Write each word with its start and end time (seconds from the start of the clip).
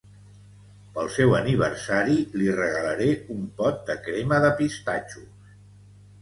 Pel 0.93 1.09
seu 1.17 1.35
aniversari 1.39 2.15
li 2.37 2.47
regalaré 2.61 3.11
un 3.37 3.45
pot 3.61 3.85
de 3.91 3.97
crema 4.09 4.41
de 4.47 4.51
pistatxos 4.63 5.29